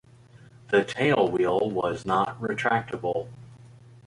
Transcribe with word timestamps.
The 0.69 0.83
tailwheel 0.83 1.71
was 1.71 2.07
not 2.07 2.41
retractable. 2.41 3.27